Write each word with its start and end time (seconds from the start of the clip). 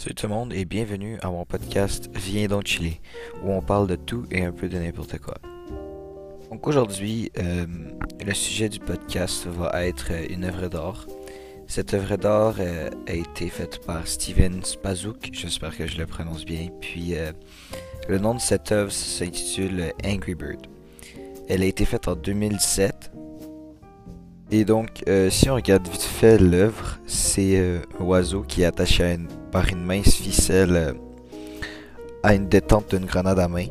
Salut 0.00 0.14
tout 0.14 0.28
le 0.28 0.32
monde 0.32 0.54
et 0.54 0.64
bienvenue 0.64 1.18
à 1.20 1.28
mon 1.28 1.44
podcast 1.44 2.08
Viens 2.14 2.46
donc 2.46 2.66
chiller, 2.66 3.02
où 3.44 3.52
on 3.52 3.60
parle 3.60 3.86
de 3.86 3.96
tout 3.96 4.24
et 4.30 4.42
un 4.42 4.50
peu 4.50 4.66
de 4.66 4.78
n'importe 4.78 5.18
quoi. 5.18 5.34
Donc 6.50 6.66
aujourd'hui, 6.66 7.30
euh, 7.36 7.66
le 8.24 8.32
sujet 8.32 8.70
du 8.70 8.78
podcast 8.78 9.46
va 9.46 9.84
être 9.84 10.10
une 10.30 10.44
œuvre 10.44 10.68
d'art. 10.68 11.06
Cette 11.66 11.92
œuvre 11.92 12.16
d'art 12.16 12.54
euh, 12.60 12.88
a 13.08 13.12
été 13.12 13.50
faite 13.50 13.84
par 13.84 14.06
Steven 14.06 14.64
Spazouk, 14.64 15.28
j'espère 15.32 15.76
que 15.76 15.86
je 15.86 15.98
le 15.98 16.06
prononce 16.06 16.46
bien. 16.46 16.68
Puis 16.80 17.14
euh, 17.14 17.32
le 18.08 18.18
nom 18.18 18.34
de 18.34 18.40
cette 18.40 18.72
œuvre 18.72 18.90
s'intitule 18.90 19.92
Angry 20.02 20.34
Bird. 20.34 20.66
Elle 21.46 21.60
a 21.60 21.66
été 21.66 21.84
faite 21.84 22.08
en 22.08 22.16
2007 22.16 23.10
et 24.52 24.64
donc, 24.64 25.04
euh, 25.08 25.30
si 25.30 25.48
on 25.48 25.54
regarde 25.54 25.86
vite 25.86 26.02
fait 26.02 26.36
l'œuvre, 26.38 26.98
c'est 27.06 27.56
euh, 27.56 27.78
un 28.00 28.04
oiseau 28.04 28.42
qui 28.42 28.62
est 28.62 28.64
attaché 28.64 29.16
par 29.52 29.68
une 29.68 29.84
mince 29.84 30.14
ficelle 30.14 30.74
euh, 30.74 30.92
à 32.24 32.34
une 32.34 32.48
détente 32.48 32.94
d'une 32.94 33.06
grenade 33.06 33.38
à 33.38 33.46
main. 33.46 33.66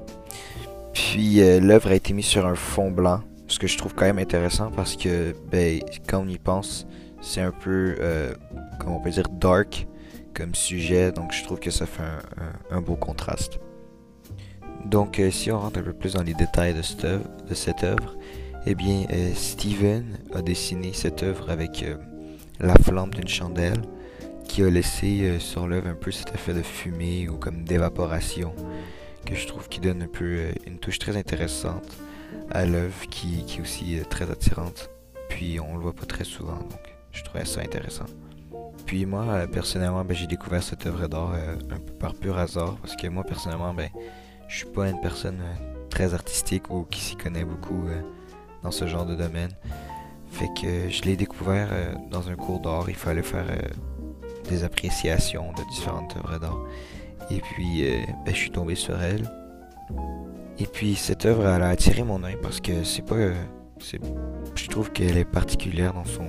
Puis 0.94 1.38
l'œuvre 1.62 1.90
a 1.92 1.96
été 1.96 2.14
mise 2.14 2.26
sur 2.26 2.46
un 2.46 2.56
fond 2.56 2.92
blanc, 2.92 3.22
ce 3.48 3.60
que 3.60 3.68
je 3.68 3.78
trouve 3.78 3.94
quand 3.94 4.06
même 4.06 4.20
intéressant 4.20 4.72
parce 4.72 4.96
que, 4.96 5.34
ben, 5.52 5.80
quand 6.08 6.24
on 6.24 6.28
y 6.28 6.38
pense, 6.38 6.88
c'est 7.22 7.42
un 7.42 7.52
peu, 7.52 7.96
comment 8.80 8.98
on 8.98 9.00
peut 9.00 9.12
dire, 9.12 9.30
dark 9.30 9.88
comme 10.34 10.56
sujet, 10.56 11.12
donc 11.12 11.32
je 11.32 11.44
trouve 11.44 11.60
que 11.60 11.72
ça 11.72 11.86
fait 11.86 12.04
un, 12.72 12.82
beau 12.82 12.96
contraste. 12.96 13.60
Donc, 14.86 15.22
si 15.32 15.52
on 15.52 15.60
rentre 15.60 15.80
un 15.80 15.84
peu 15.84 15.94
plus 15.94 16.16
dans 16.16 16.24
les 16.24 16.34
détails 16.34 16.74
de 16.74 16.82
cette 16.82 17.06
de 17.06 17.54
cette 17.54 17.84
œuvre 17.84 18.16
eh 18.72 18.76
bien, 18.76 19.06
euh, 19.12 19.34
Steven 19.34 20.20
a 20.32 20.44
dessiné 20.44 20.94
cette 20.94 21.24
œuvre 21.24 21.50
avec 21.50 21.82
euh, 21.82 21.96
la 22.60 22.76
flamme 22.76 23.10
d'une 23.10 23.28
chandelle 23.28 23.82
qui 24.48 24.62
a 24.62 24.70
laissé 24.70 25.22
euh, 25.24 25.40
sur 25.40 25.68
l'œuvre 25.68 25.88
un 25.88 25.96
peu 25.96 26.12
cet 26.12 26.36
effet 26.36 26.54
de 26.54 26.62
fumée 26.62 27.28
ou 27.30 27.38
comme 27.38 27.64
d'évaporation 27.64 28.54
que 29.26 29.34
je 29.34 29.48
trouve 29.48 29.68
qui 29.70 29.80
donne 29.80 30.04
un 30.04 30.08
peu 30.08 30.50
une 30.68 30.78
touche 30.78 31.00
très 31.00 31.18
intéressante 31.18 31.98
à 32.52 32.68
l'œuvre 32.68 33.08
qui, 33.10 33.44
qui, 33.46 33.58
est 33.58 33.62
aussi 33.62 33.98
très 34.08 34.30
attirante. 34.30 34.92
Puis 35.30 35.60
on 35.60 35.76
le 35.76 35.82
voit 35.82 35.94
pas 35.96 36.06
très 36.06 36.24
souvent, 36.24 36.58
donc 36.58 36.94
je 37.12 37.24
trouvais 37.24 37.46
ça 37.46 37.62
intéressant. 37.62 38.06
Puis 38.86 39.08
moi, 39.08 39.48
personnellement, 39.52 40.06
ben, 40.06 40.16
j'ai 40.16 40.28
découvert 40.28 40.62
cette 40.62 40.86
œuvre 40.86 41.08
d'art 41.08 41.34
un 41.34 41.80
peu 41.80 41.94
par 41.94 42.14
pur 42.14 42.38
hasard 42.38 42.78
parce 42.84 42.96
que 42.96 43.08
moi, 43.08 43.24
personnellement, 43.24 43.74
ben, 43.74 43.90
je 44.48 44.58
suis 44.58 44.68
pas 44.68 44.88
une 44.88 45.02
personne 45.02 45.42
très 45.90 46.14
artistique 46.14 46.70
ou 46.70 46.84
qui 46.84 47.00
s'y 47.02 47.16
connaît 47.16 47.46
beaucoup 47.46 47.88
dans 48.64 48.72
ce 48.72 48.88
genre 48.88 49.06
de 49.06 49.16
domaine. 49.16 49.52
Fait 50.32 50.50
que 50.60 50.90
je 50.90 51.02
l'ai 51.04 51.16
découvert 51.16 51.70
euh, 51.72 51.94
dans 52.12 52.30
un 52.30 52.36
cours 52.36 52.60
d'art. 52.60 52.86
Il 52.90 52.96
fallait 52.96 53.24
faire 53.24 53.46
euh, 53.50 54.50
des 54.50 54.64
appréciations 54.64 55.52
de 55.54 55.64
différentes 55.70 56.16
œuvres 56.18 56.40
d'art. 56.40 56.60
Et 57.32 57.40
puis, 57.40 57.84
euh, 57.84 58.02
ben, 58.26 58.34
je 58.34 58.40
suis 58.40 58.52
tombé 58.52 58.76
sur 58.76 59.02
elle. 59.02 59.30
Et 60.60 60.66
puis, 60.66 60.96
cette 60.96 61.26
œuvre, 61.26 61.48
elle 61.48 61.64
a 61.64 61.70
attiré 61.70 62.04
mon 62.04 62.24
œil 62.24 62.38
parce 62.42 62.60
que 62.60 62.84
c'est 62.84 63.02
pas. 63.02 63.16
je 64.56 64.68
trouve 64.68 64.92
qu'elle 64.92 65.18
est 65.18 65.26
particulière 65.26 65.94
dans 65.94 66.06
son. 66.06 66.28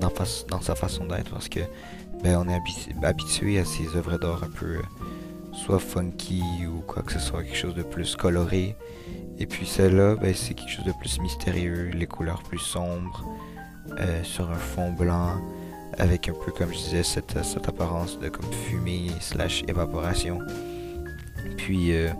Dans, 0.00 0.10
dans 0.48 0.60
sa 0.60 0.74
façon 0.74 1.04
d'être 1.04 1.30
parce 1.30 1.48
que 1.48 1.60
ben, 2.24 2.36
on 2.36 2.48
est 2.48 3.04
habitué 3.04 3.60
à 3.60 3.64
ces 3.64 3.86
œuvres 3.94 4.18
d'art 4.18 4.42
un 4.42 4.50
peu 4.50 4.78
soit 5.52 5.78
funky 5.78 6.42
ou 6.66 6.80
quoi 6.80 7.02
que 7.02 7.12
ce 7.12 7.18
soit, 7.18 7.42
quelque 7.42 7.56
chose 7.56 7.74
de 7.74 7.82
plus 7.82 8.16
coloré. 8.16 8.74
Et 9.42 9.46
puis 9.46 9.66
celle-là, 9.66 10.14
ben, 10.14 10.32
c'est 10.32 10.54
quelque 10.54 10.70
chose 10.70 10.84
de 10.84 10.92
plus 10.92 11.18
mystérieux, 11.18 11.90
les 11.92 12.06
couleurs 12.06 12.44
plus 12.44 12.60
sombres, 12.60 13.28
euh, 13.98 14.22
sur 14.22 14.48
un 14.48 14.56
fond 14.56 14.92
blanc, 14.92 15.32
avec 15.98 16.28
un 16.28 16.32
peu, 16.32 16.52
comme 16.52 16.72
je 16.72 16.78
disais, 16.78 17.02
cette, 17.02 17.36
apparence 17.66 18.20
de 18.20 18.30
fumée 18.68 19.08
slash 19.18 19.64
évaporation. 19.66 20.38
Puis, 21.56 21.92
euh, 21.92 22.10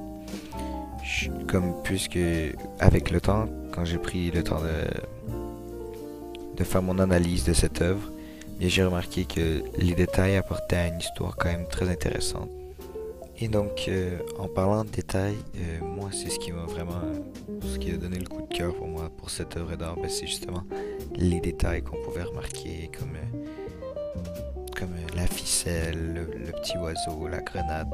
comme 1.47 1.81
puisque 1.85 2.19
avec 2.81 3.13
le 3.13 3.21
temps, 3.21 3.47
quand 3.73 3.85
j'ai 3.85 3.99
pris 3.99 4.33
le 4.33 4.43
temps 4.43 4.61
de, 4.61 5.37
de 6.57 6.65
faire 6.65 6.83
mon 6.83 6.99
analyse 6.99 7.45
de 7.45 7.53
cette 7.53 7.83
œuvre, 7.83 8.11
j'ai 8.59 8.83
remarqué 8.83 9.27
que 9.27 9.63
les 9.79 9.95
détails 9.95 10.35
apportaient 10.35 10.77
à 10.77 10.89
une 10.89 10.99
histoire 10.99 11.37
quand 11.37 11.51
même 11.51 11.69
très 11.69 11.89
intéressante. 11.89 12.51
Et 13.39 13.49
donc, 13.49 13.87
euh, 13.89 14.19
en 14.39 14.47
parlant 14.47 14.85
de 14.85 14.91
détails, 14.91 15.37
euh, 15.57 15.85
moi, 15.85 16.11
c'est 16.13 16.31
ce 16.31 16.39
qui 16.39 16.53
m'a 16.53 16.65
vraiment, 16.65 17.01
ce 17.63 17.79
qui 17.79 17.91
a 17.91 17.97
donné 17.97 18.19
le 18.19 18.27
coup 18.27 18.43
de 18.43 18.55
cœur 18.55 18.75
pour 18.75 18.87
moi 18.87 19.11
pour 19.17 19.31
cette 19.31 19.57
œuvre 19.57 19.75
d'art, 19.77 19.97
ben, 19.97 20.09
c'est 20.09 20.27
justement 20.27 20.63
les 21.15 21.41
détails 21.41 21.83
qu'on 21.83 22.01
pouvait 22.03 22.23
remarquer, 22.23 22.91
comme, 22.97 23.17
euh, 23.17 24.21
comme 24.79 24.91
la 25.17 25.27
ficelle, 25.27 26.15
le, 26.15 26.53
petit 26.53 26.77
oiseau, 26.77 27.27
la 27.29 27.41
grenade, 27.41 27.89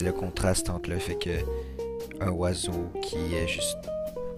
le 0.00 0.12
contraste 0.12 0.68
entre 0.68 0.90
le 0.90 0.98
fait 0.98 1.16
que 1.16 1.38
un 2.20 2.30
oiseau 2.30 2.90
qui 3.02 3.34
est 3.34 3.48
juste 3.48 3.78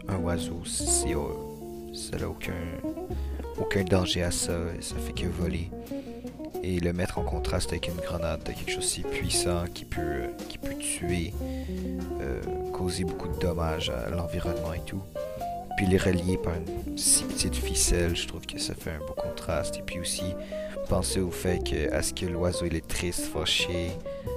un 0.09 0.19
oiseau, 0.19 0.63
ça 0.65 2.19
n'a 2.19 2.29
aucun, 2.29 2.53
aucun 3.59 3.83
danger 3.85 4.23
à 4.23 4.31
ça, 4.31 4.53
ça 4.81 4.95
fait 4.97 5.13
que 5.13 5.27
voler 5.27 5.71
et 6.65 6.81
le 6.81 6.93
mettre 6.93 7.19
en 7.19 7.23
contraste 7.23 7.71
avec 7.71 7.89
une 7.89 7.97
grenade, 7.97 8.43
quelque 8.43 8.71
chose 8.71 8.85
si 8.85 9.03
puissant 9.03 9.65
qui 9.73 9.85
peut, 9.85 10.31
qui 10.49 10.59
peut 10.59 10.75
tuer, 10.75 11.33
euh, 12.21 12.41
causer 12.73 13.05
beaucoup 13.05 13.29
de 13.29 13.39
dommages 13.39 13.91
à 13.91 14.11
l'environnement 14.11 14.73
et 14.73 14.81
tout. 14.87 15.03
Puis 15.77 15.87
les 15.87 15.99
relier 15.99 16.39
par 16.39 16.55
une 16.55 16.97
si 16.97 17.25
petite 17.25 17.57
ficelle, 17.57 18.17
je 18.17 18.27
trouve 18.27 18.47
que 18.47 18.59
ça 18.59 18.75
fait 18.75 18.93
un 18.93 19.01
beau 19.01 19.15
contraste. 19.15 19.77
Et 19.77 19.83
puis 19.83 19.99
aussi, 19.99 20.35
penser 20.89 21.21
au 21.21 21.31
fait 21.31 21.59
que 21.59 21.75
est-ce 21.75 22.15
que 22.15 22.27
l'oiseau 22.27 22.67
est 22.67 22.87
triste, 22.87 23.27
fâché, 23.27 23.91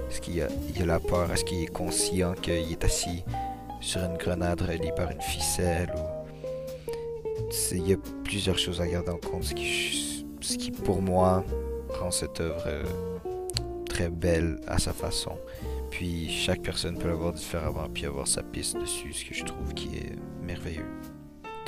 est-ce 0.09 0.19
qu'il 0.19 0.41
a, 0.41 0.47
il 0.75 0.81
a 0.81 0.85
la 0.85 0.99
peur, 0.99 1.31
est-ce 1.31 1.45
qu'il 1.45 1.61
est 1.61 1.67
conscient 1.67 2.33
qu'il 2.33 2.71
est 2.71 2.83
assis 2.83 3.23
sur 3.79 4.03
une 4.03 4.17
grenade 4.17 4.61
reliée 4.61 4.91
par 4.95 5.11
une 5.11 5.21
ficelle. 5.21 5.93
Il 7.71 7.87
y 7.87 7.93
a 7.93 7.97
plusieurs 8.23 8.57
choses 8.57 8.81
à 8.81 8.87
garder 8.87 9.11
en 9.11 9.17
compte, 9.17 9.43
ce 9.43 9.53
ce 10.41 10.57
qui 10.57 10.71
pour 10.71 11.01
moi 11.01 11.43
rend 11.97 12.11
cette 12.11 12.39
œuvre 12.39 12.63
euh, 12.65 12.83
très 13.85 14.09
belle 14.09 14.59
à 14.67 14.79
sa 14.79 14.93
façon. 14.93 15.37
Puis 15.91 16.29
chaque 16.29 16.61
personne 16.61 16.97
peut 16.97 17.07
l'avoir 17.07 17.33
différemment, 17.33 17.87
puis 17.93 18.05
avoir 18.05 18.27
sa 18.27 18.43
piste 18.43 18.77
dessus, 18.77 19.13
ce 19.13 19.25
que 19.25 19.33
je 19.33 19.43
trouve 19.43 19.73
qui 19.73 19.87
est 19.97 20.15
merveilleux. 20.41 20.85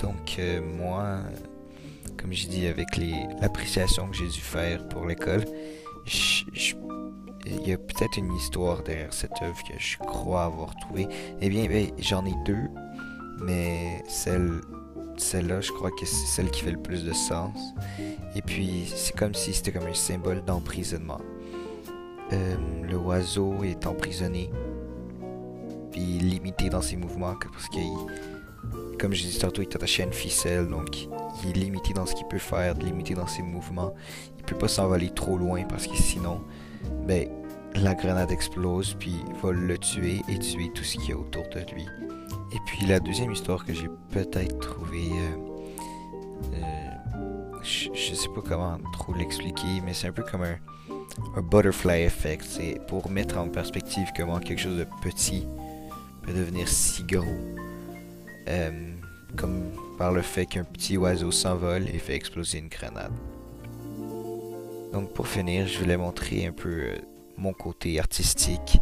Donc 0.01 0.37
euh, 0.39 0.61
moi, 0.61 1.19
comme 2.17 2.31
j'ai 2.33 2.47
dit 2.47 2.67
avec 2.67 2.87
l'appréciation 3.41 4.07
que 4.09 4.17
j'ai 4.17 4.27
dû 4.27 4.39
faire 4.39 4.87
pour 4.89 5.05
l'école, 5.05 5.45
il 7.45 7.67
y 7.67 7.73
a 7.73 7.77
peut-être 7.77 8.17
une 8.17 8.33
histoire 8.35 8.83
derrière 8.83 9.13
cette 9.13 9.41
œuvre 9.41 9.61
que 9.63 9.77
je 9.77 9.97
crois 9.97 10.43
avoir 10.43 10.75
trouvée. 10.75 11.07
Eh 11.41 11.49
bien, 11.49 11.65
ben, 11.67 11.89
j'en 11.97 12.25
ai 12.25 12.33
deux, 12.45 12.67
mais 13.41 14.03
celle 14.07 14.61
celle-là, 15.19 15.61
je 15.61 15.71
crois 15.71 15.91
que 15.91 16.05
c'est 16.05 16.27
celle 16.27 16.49
qui 16.49 16.61
fait 16.61 16.71
le 16.71 16.81
plus 16.81 17.03
de 17.03 17.13
sens. 17.13 17.57
Et 18.35 18.41
puis, 18.41 18.91
c'est 18.95 19.15
comme 19.15 19.33
si 19.33 19.53
c'était 19.53 19.71
comme 19.71 19.87
un 19.87 19.93
symbole 19.93 20.43
d'emprisonnement. 20.45 21.21
Euh, 22.31 22.55
le 22.87 22.97
oiseau 22.97 23.63
est 23.63 23.87
emprisonné, 23.87 24.51
puis 25.91 26.01
limité 26.01 26.69
dans 26.69 26.81
ses 26.81 26.95
mouvements, 26.95 27.33
parce 27.51 27.67
qu'il, 27.69 27.91
comme 28.99 29.13
je 29.13 29.23
disais 29.23 29.39
tantôt, 29.39 29.61
il 29.61 29.67
est 29.67 29.75
attaché 29.75 30.03
à 30.03 30.05
une 30.05 30.13
ficelle, 30.13 30.67
donc 30.67 31.07
il 31.43 31.49
est 31.49 31.53
limité 31.53 31.93
dans 31.93 32.05
ce 32.05 32.13
qu'il 32.13 32.27
peut 32.27 32.37
faire, 32.37 32.75
limité 32.75 33.15
dans 33.15 33.27
ses 33.27 33.41
mouvements. 33.41 33.93
Il 34.37 34.43
peut 34.43 34.57
pas 34.57 34.67
s'envoler 34.67 35.09
trop 35.09 35.37
loin, 35.37 35.63
parce 35.63 35.87
que 35.87 35.95
sinon, 35.95 36.41
ben, 37.07 37.27
la 37.75 37.95
grenade 37.95 38.31
explose, 38.31 38.95
puis 38.99 39.15
va 39.41 39.51
le 39.51 39.77
tuer 39.77 40.21
et 40.29 40.37
tuer 40.37 40.71
tout 40.73 40.83
ce 40.83 40.97
qu'il 40.97 41.09
y 41.09 41.13
a 41.13 41.17
autour 41.17 41.43
de 41.49 41.59
lui. 41.73 41.85
Et 42.51 42.59
puis 42.65 42.85
la 42.87 42.99
deuxième 42.99 43.31
histoire 43.31 43.63
que 43.63 43.73
j'ai 43.73 43.89
peut-être 44.11 44.59
trouvée, 44.59 45.11
euh, 45.11 46.55
euh, 46.55 47.59
je, 47.61 48.13
sais 48.13 48.29
pas 48.29 48.41
comment 48.41 48.77
trop 48.93 49.13
l'expliquer, 49.13 49.81
mais 49.85 49.93
c'est 49.93 50.07
un 50.07 50.11
peu 50.11 50.23
comme 50.23 50.43
un, 50.43 51.41
butterfly 51.41 52.03
effect. 52.03 52.43
C'est 52.43 52.79
pour 52.87 53.09
mettre 53.09 53.37
en 53.37 53.49
perspective 53.49 54.11
comment 54.15 54.39
quelque 54.39 54.61
chose 54.61 54.77
de 54.77 54.87
petit 55.01 55.45
peut 56.23 56.33
devenir 56.33 56.67
si 56.67 57.03
gros. 57.03 57.25
Euh, 58.47 58.93
comme 59.37 59.65
par 59.99 60.11
le 60.11 60.23
fait 60.23 60.47
qu'un 60.47 60.63
petit 60.63 60.97
oiseau 60.97 61.31
s'envole 61.31 61.87
et 61.87 61.99
fait 61.99 62.15
exploser 62.15 62.57
une 62.57 62.67
grenade. 62.67 63.13
Donc 64.91 65.13
pour 65.13 65.27
finir, 65.27 65.67
je 65.67 65.77
voulais 65.77 65.97
montrer 65.97 66.47
un 66.47 66.51
peu 66.51 66.93
mon 67.37 67.53
côté 67.53 67.99
artistique 67.99 68.79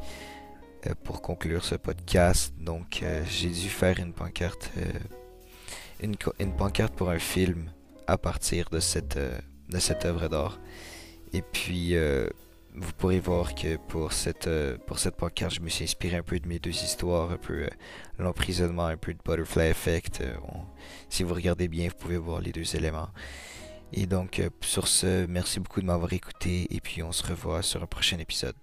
pour 1.04 1.22
conclure 1.22 1.64
ce 1.64 1.76
podcast. 1.76 2.54
Donc, 2.60 3.02
euh, 3.04 3.24
j'ai 3.30 3.50
dû 3.50 3.70
faire 3.70 4.00
une 4.00 4.14
pancarte, 4.14 4.72
euh, 4.78 4.92
une, 6.02 6.16
une, 6.40 6.54
pancarte 6.54 6.94
pour 6.94 7.10
un 7.10 7.20
film 7.20 7.72
à 8.08 8.18
partir 8.18 8.70
de 8.70 8.80
cette, 8.80 9.18
de 9.18 9.80
cette 9.80 10.06
œuvre 10.06 10.28
d'art. 10.28 10.60
Et 11.34 11.42
puis, 11.42 11.96
vous 12.74 12.94
pourrez 12.94 13.20
voir 13.20 13.54
que 13.54 13.76
pour 13.76 14.14
cette, 14.14 14.50
pour 14.86 15.00
cette 15.00 15.18
pancarte, 15.18 15.56
je 15.56 15.60
me 15.60 15.68
suis 15.68 15.84
inspiré 15.84 16.16
un 16.16 16.24
peu 16.24 16.40
de 16.40 16.48
mes 16.48 16.60
deux 16.60 16.72
histoires, 16.72 17.32
un 17.32 17.38
peu 17.38 17.68
l'emprisonnement, 18.18 18.86
un 18.86 18.98
peu 18.98 19.14
de 19.14 19.20
Butterfly 19.26 19.68
Effect. 19.68 20.24
si 21.10 21.24
vous 21.24 21.34
regardez 21.34 21.68
bien, 21.68 21.90
vous 21.90 21.96
pouvez 21.96 22.18
voir 22.18 22.40
les 22.40 22.54
deux 22.54 22.76
éléments. 22.76 23.10
Et 23.94 24.06
donc, 24.06 24.42
sur 24.62 24.88
ce, 24.88 25.26
merci 25.26 25.60
beaucoup 25.60 25.82
de 25.82 25.86
m'avoir 25.86 26.14
écouté 26.14 26.68
et 26.70 26.80
puis 26.80 27.04
on 27.04 27.12
se 27.12 27.24
revoit 27.24 27.62
sur 27.62 27.84
un 27.84 27.88
prochain 27.88 28.20
épisode. 28.20 28.56